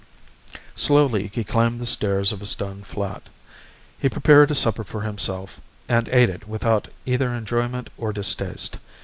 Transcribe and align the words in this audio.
Slowly 0.75 1.27
he 1.31 1.43
climbed 1.43 1.79
the 1.79 1.85
stairs 1.85 2.31
of 2.31 2.41
a 2.41 2.47
stone 2.47 2.81
flat. 2.81 3.29
He 3.99 4.09
prepared 4.09 4.49
a 4.49 4.55
supper 4.55 4.83
for 4.83 5.01
himself 5.01 5.61
and 5.87 6.09
ate 6.09 6.31
it 6.31 6.47
without 6.47 6.87
either 7.05 7.31
enjoyment 7.31 7.91
or 7.99 8.11
distaste. 8.11 8.77